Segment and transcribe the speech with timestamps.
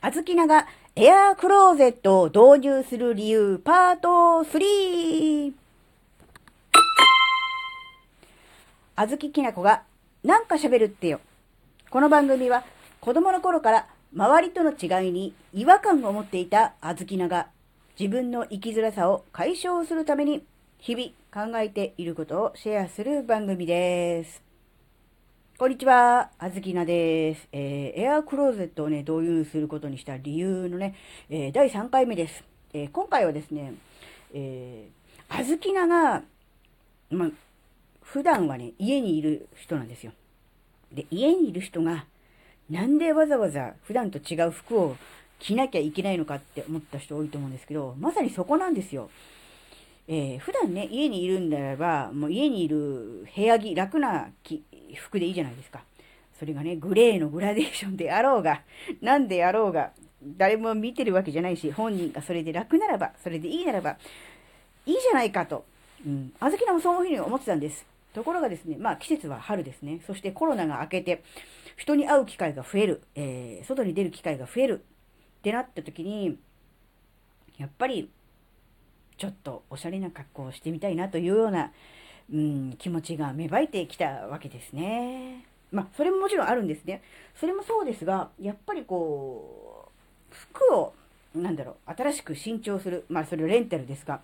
[0.00, 4.08] あずきながエアークローゼットを導入する理由パート
[4.48, 5.52] 3
[8.94, 9.82] あずききなこが
[10.22, 11.20] なんか喋るってよ。
[11.90, 12.64] この番組は
[13.00, 17.48] 子供の頃から周りとの違いに違和感を持っていたあずきなが
[17.98, 20.44] 自分の生きづらさを解消するために
[20.78, 24.47] 日々考えていることをシェアする番組です。
[25.58, 27.48] こんにちは、あずきなです。
[27.50, 30.94] えー、エアークローゼットをね、導入することにした理由のね、
[31.28, 32.44] えー、第3回目です。
[32.72, 33.74] えー、今回はですね、
[34.32, 36.22] えー、あずきなが、
[37.10, 37.32] ま、
[38.02, 40.12] 普段はね、家にいる人なんですよ。
[40.92, 42.06] で、家にいる人が、
[42.70, 44.96] なんでわざわざ普段と違う服を
[45.40, 49.10] 着なきゃいけないのかって思った人多いと思うんですけど、まさにそこなんですよ。
[50.10, 54.30] えー、普段ね、家にいるんであれば、もう家にいる部屋着、楽な
[54.96, 55.82] 服でいいじゃないですか。
[56.38, 58.62] それがね、グレーのグラデーションであろうが、
[59.02, 63.98] なんであろうが、誰も見てるわけじゃないし、本人がそれで楽ならば、それでいいならば、
[64.86, 65.66] いいじゃないかと。
[66.06, 66.32] うん。
[66.40, 67.84] あずきなもそういうふうに思ってたんです。
[68.14, 70.00] ところがですね、まあ季節は春ですね。
[70.06, 71.22] そしてコロナが明けて、
[71.76, 74.80] 人に会う機会が増える、えー、外に出る機会が増える
[75.38, 76.38] ってなった時に、
[77.58, 78.08] やっぱり、
[79.18, 81.72] ちょっとおしゃれな格好をしてみたいなというような、
[82.32, 85.44] うん、気持ちが芽生えてきたわけですね。
[85.72, 87.02] まあ、それももちろんあるんですね。
[87.38, 89.90] それもそうですが、やっぱりこ
[90.32, 90.94] う、服を、
[91.34, 93.04] なんだろう、新しく新調する。
[93.08, 94.20] まあ、それレンタルですが、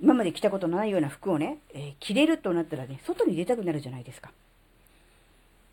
[0.00, 4.30] 今まで着たことのないような服をね、えー、着れるとなったらね、外に出たくなるじゃないですか。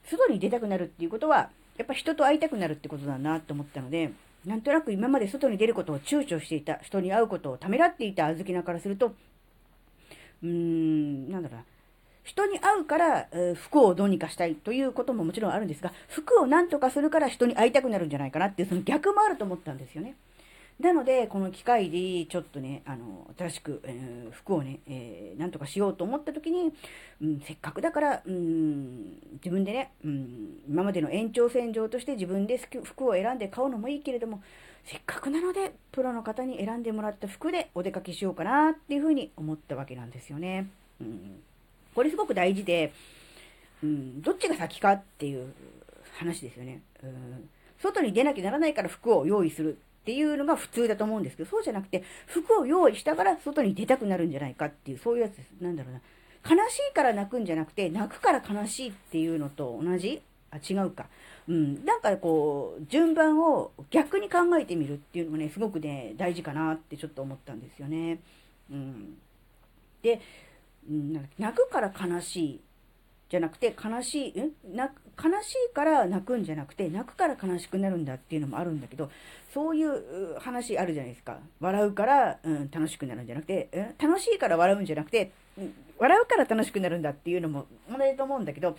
[0.10, 4.12] 外に出たくなるっていうことは、やっぱ人と会いたくなるってことだなと思ったので、
[4.46, 9.14] なんとなく今まで外に出ることを躊躇していた、人に会うことをためらっていた小豆菜からすると、
[10.44, 11.66] うーん、なんだろうな。
[12.24, 20.16] 人に会うから、えー、服をどうにかしたいということももちろんあるんですが、服をなんとかするから人に会いたくなるんじゃないかなっていう、その逆もあると思ったんですよね。
[20.80, 26.74] なので、この機会で、ちょっとね、あの、新しく、えー、服をね、えー、なんとかしようと思った時に、
[27.22, 34.42] うん、せっかくだから、うん、自分でね、うん、今までの延長線上として自分で服を選んで買うのもいいけれども、
[34.86, 40.68] せっかくなので、プロの方に選んでもらった服でお出かけしようかなっていうふうに思ったわけなんですよね。
[41.00, 41.42] うん、
[41.96, 42.94] これすごく大事で、
[43.84, 45.53] うん、どっちが先かっていう
[46.18, 46.81] 話ですよね。
[47.03, 47.50] うん、
[47.80, 55.52] 外に出なきゃならないから服を用意するっていうのが普通だと思うんですけど、そうじゃなくて、服を用意したから外に出たくなるんじゃないかっていう、そういうやつです。
[55.62, 56.02] なんだろうな。
[56.46, 60.22] 悲しいから泣くんじゃなくて、泣くから悲しいっていうのと同じ？
[60.52, 61.08] あ、違うか。
[61.47, 61.86] うん。
[61.86, 68.20] なんかこう、順番を逆に考えてみるっていうのがね、すごくね、大事かなってちょっと思ったんですよね。
[68.70, 69.18] うん。
[70.02, 70.20] で、
[71.40, 72.62] 泣くから悲しい
[73.34, 79.10] じゃなくて、悲しい、ん悲しいから泣くんじゃなくて、泣くから悲しくなるんだっていうのもあるんだけど、
[79.52, 81.40] そういう話あるじゃないですか。
[81.60, 88.78] 笑うから、うん、楽しくなるんじゃなくて、うん、楽しいから笑うんじゃなくて、うん、笑うから楽しくなるんだっていうのも同じと思うんだけど、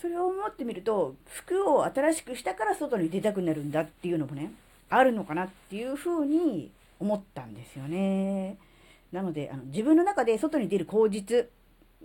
[0.00, 4.52] それを思ってみると、服を新しくしたから外に出たくなるんだっていうのもね、
[4.88, 6.70] あるのかなっていうふうに
[7.00, 8.56] 思ったんですよね。
[9.10, 11.48] なので、あの自分の中で外に出る口実、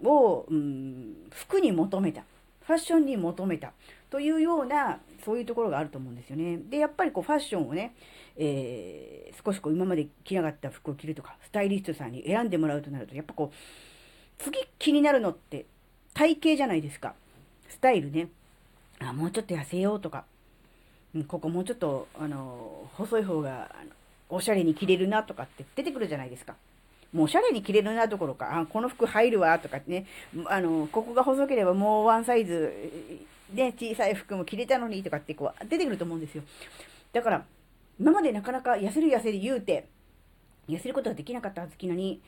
[0.03, 2.23] を、うん、服に求めた。
[2.61, 3.73] ファッションに求めた。
[4.09, 6.57] というような、そういうところがあると思うんですよね。
[6.69, 7.95] で、やっぱりこうファッションをね、
[8.37, 13.55] えー、少しこう今まで着なかった服を着るとか、スタイリストさんに選んでもらうとなると、やっぱこう、
[14.43, 15.65] 次気になるのって
[16.13, 17.15] 体型じゃないですか。
[17.69, 18.29] スタイルね。
[18.99, 20.25] あ、もうちょっと痩せようとか、
[21.15, 23.75] うん、ここもうちょっと、あの、細い方が、
[24.29, 26.55] おしゃれに着れるなとかって出てくるじゃないですか。
[27.13, 30.05] もうおしゃれに着れるなどころか、あ、この服入るわとかね、
[30.45, 32.73] あの、ここが細ければもうワンサイズ、
[33.53, 36.43] ね、小さい服も着れたのにとかってこう出てくると思うんですよ。
[37.13, 37.45] だから、
[37.99, 39.87] 今までなかなか痩せる痩せる言うて、
[40.67, 42.21] 痩せることができなかったはずきなに、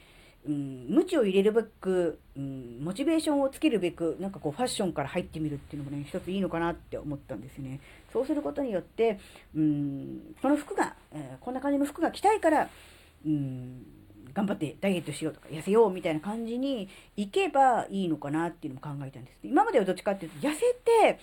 [0.48, 7.80] うん、無知を入れるべく、うん、モチベーションをつけるべく、なんかこうファッションから入ってみるっていうのもね、一ついいのかなって思ったんですね。
[8.14, 9.20] そうすることによって、
[9.56, 12.70] うん、この服が、えー、こんな感じの服が着たいから、
[13.26, 13.84] うん、
[14.36, 19.40] 頑張ってダイエットしようとか、痩せようみたいな感じに行けばいいのかなっていうのも考えたんです。
[19.44, 21.20] 今まではどっちかっていうと、痩せて、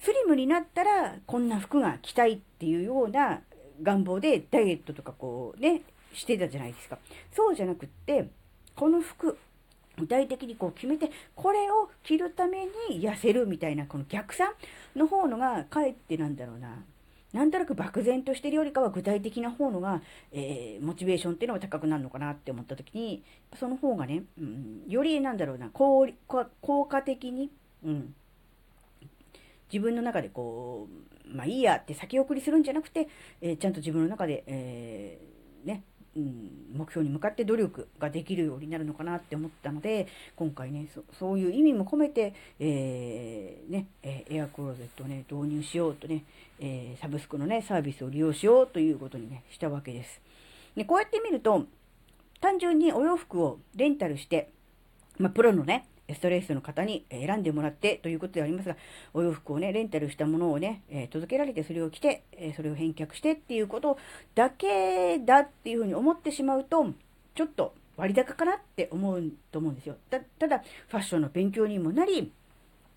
[0.00, 3.40] スリムになったら、こんな服が着たいっていうような
[3.82, 5.82] 願望でダイエットとかこうね、
[6.12, 6.98] してたじゃないですか。
[7.30, 8.28] そうじゃなくって、
[8.74, 9.38] この服、
[9.96, 14.52] 具体的にこう決めて、これを着るために痩せるみたいな、この逆算
[14.96, 16.82] の方のが、かえってなんだろうな、
[17.32, 20.02] なんとなく漠然としてるよりかは具体的な方のが、
[20.32, 23.24] えー、モチベーションっていうのが高くなるのかなって思った時に、
[23.58, 26.06] その方がね、うん、よりなんだろうな、効
[26.88, 27.50] 果的に、
[27.84, 28.14] うん、
[29.72, 30.88] 自分の中でこ
[31.26, 33.08] う、まあいいやって先送りするんじゃなくて、
[33.40, 40.86] えー、ちゃんと自分の中で、えー、ね、うん、目標に向かって努力ができるようになるのかなって思ったので、今回ね、
[41.18, 46.24] そういう意味も込めて、えー、ね、えエアクローゼットをね、導入しようとね、
[46.60, 50.20] えサブスクのね、サービスを利用しようということにね、したわけです。
[50.76, 51.66] で、こうやって見ると、
[52.40, 54.50] 単純にお洋服をレンタルして、
[55.18, 58.76] まあ、プロのね、ストレースの方に選んでもらってということでありますが、
[59.14, 63.98] お洋服をね、レンタルしたものをね、え届けられてそれを着て、えそれを返却してっていうこと
[64.34, 66.86] だけだっていうふうに思ってしまうと、
[67.34, 69.96] ちょっと割高かなって思うと思うんですよ。
[70.10, 72.32] たただ、ファッションの勉強にもなり、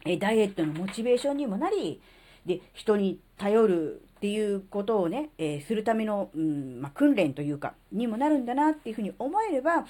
[0.05, 2.01] えダイエットのモチベーションにもなり、
[2.45, 9.85] で、人に頼るっていうことをね、えー、するための、うんまあ、訓練というか、にもなるんだなっていうふうに思えれば、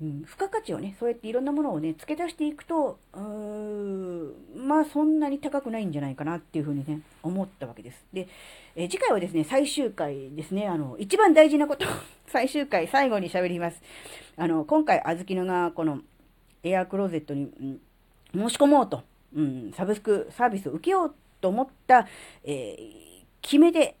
[0.00, 8.04] うん、付加価値をね、そうやっていろんなものをね、付け足していくと、うーまあそんなに高くないんじゃないかなっていうふうにね、思ったわけです。
[8.12, 8.26] で、
[8.74, 11.86] え、次回はですね、最終回ですね、あの、一番大事なこと、
[12.26, 13.80] 最終回、最後に喋ります。
[14.36, 16.00] あの、今回、あずきのが、この、
[16.64, 17.44] エアークローゼットに、
[18.34, 19.04] うん、申し込もうと、
[19.36, 22.08] うん、サブスクサービスを受けようと思った、
[22.42, 23.96] えー、決め手、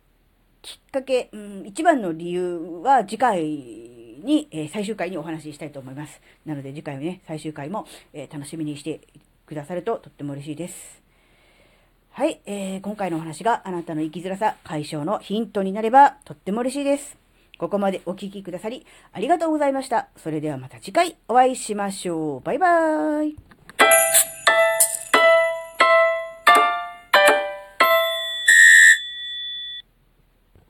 [0.62, 3.93] きっかけ、うん、一番の理由は次回
[4.24, 6.20] に、えー、最終回にお話ししたいと思います。
[6.44, 9.00] なので次回はね、最終回も、えー、楽しみにして
[9.46, 11.02] くださるととっても嬉しいです。
[12.10, 17.16] はい、えー、今回のお話があなたの生きづらさ解消のヒントになればとっても嬉しいです。
[17.58, 20.08] ここまでお聴きくださりありがとうございました。
[20.16, 22.40] それではまた次回お会いしましょう。
[22.40, 24.33] バイバーイ。